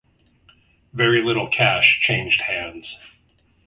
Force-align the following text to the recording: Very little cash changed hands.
Very 0.93 1.21
little 1.21 1.47
cash 1.47 1.99
changed 2.01 2.41
hands. 2.41 2.97